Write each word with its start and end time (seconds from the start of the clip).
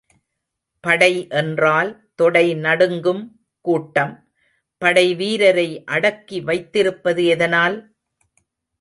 படை 0.83 1.27
என்றால் 1.31 1.91
தொடை 2.15 2.43
நடுங்கும் 2.55 3.21
கூட்டம், 3.65 4.13
படை 4.81 5.07
வீரரை 5.15 5.69
அடக்கி 5.85 6.39
வைத்திருப்பது 6.41 7.25
எதனால்? 7.25 7.77